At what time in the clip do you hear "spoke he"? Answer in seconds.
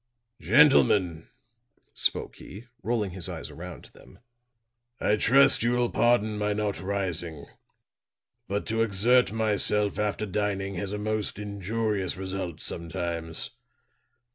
1.93-2.65